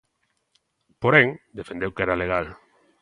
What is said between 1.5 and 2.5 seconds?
defendeu que era legal.